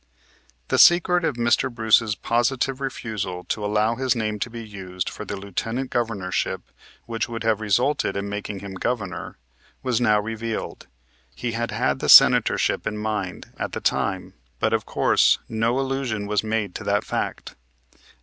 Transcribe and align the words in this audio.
The 0.69 0.79
secret 0.79 1.23
of 1.23 1.35
Mr. 1.35 1.71
Bruce's 1.71 2.15
positive 2.15 2.81
refusal 2.81 3.43
to 3.43 3.63
allow 3.63 3.93
his 3.93 4.15
name 4.15 4.39
to 4.39 4.49
be 4.49 4.67
used 4.67 5.07
for 5.11 5.25
the 5.25 5.37
Lieutenant 5.37 5.91
Governorship, 5.91 6.61
which 7.05 7.29
would 7.29 7.43
have 7.43 7.61
resulted 7.61 8.17
in 8.17 8.27
making 8.27 8.61
him 8.61 8.73
Governor, 8.73 9.37
was 9.83 10.01
now 10.01 10.19
revealed. 10.19 10.87
He 11.35 11.51
had 11.51 11.69
had 11.69 11.99
the 11.99 12.09
Senatorship 12.09 12.87
in 12.87 12.97
mind 12.97 13.51
at 13.59 13.73
the 13.73 13.79
time, 13.79 14.33
but, 14.59 14.73
of 14.73 14.87
course, 14.87 15.37
no 15.47 15.79
allusion 15.79 16.25
was 16.25 16.43
made 16.43 16.73
to 16.73 16.83
that 16.83 17.03
fact. 17.05 17.53